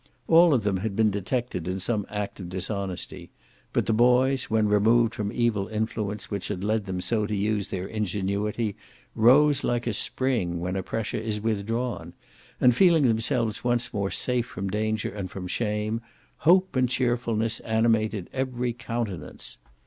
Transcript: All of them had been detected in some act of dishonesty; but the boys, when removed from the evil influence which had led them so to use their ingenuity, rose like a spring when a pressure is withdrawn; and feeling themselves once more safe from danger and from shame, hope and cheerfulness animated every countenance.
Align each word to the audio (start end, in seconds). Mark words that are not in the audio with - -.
All 0.27 0.51
of 0.55 0.63
them 0.63 0.77
had 0.77 0.95
been 0.95 1.11
detected 1.11 1.67
in 1.67 1.77
some 1.79 2.07
act 2.09 2.39
of 2.39 2.49
dishonesty; 2.49 3.29
but 3.71 3.85
the 3.85 3.93
boys, 3.93 4.45
when 4.45 4.67
removed 4.67 5.13
from 5.13 5.29
the 5.29 5.35
evil 5.39 5.67
influence 5.67 6.31
which 6.31 6.47
had 6.47 6.63
led 6.63 6.87
them 6.87 7.01
so 7.01 7.27
to 7.27 7.35
use 7.35 7.67
their 7.67 7.85
ingenuity, 7.85 8.75
rose 9.13 9.63
like 9.63 9.85
a 9.85 9.93
spring 9.93 10.59
when 10.59 10.75
a 10.75 10.81
pressure 10.81 11.19
is 11.19 11.39
withdrawn; 11.39 12.13
and 12.59 12.75
feeling 12.75 13.07
themselves 13.07 13.63
once 13.63 13.93
more 13.93 14.09
safe 14.09 14.47
from 14.47 14.71
danger 14.71 15.11
and 15.13 15.29
from 15.29 15.45
shame, 15.47 16.01
hope 16.37 16.75
and 16.75 16.89
cheerfulness 16.89 17.59
animated 17.59 18.27
every 18.33 18.73
countenance. 18.73 19.59